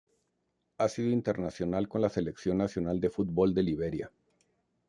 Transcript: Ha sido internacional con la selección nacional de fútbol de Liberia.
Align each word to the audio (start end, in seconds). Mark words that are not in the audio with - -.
Ha 0.79 0.89
sido 0.89 1.11
internacional 1.11 1.87
con 1.87 2.01
la 2.01 2.09
selección 2.09 2.57
nacional 2.57 2.99
de 2.99 3.11
fútbol 3.11 3.53
de 3.53 3.61
Liberia. 3.61 4.11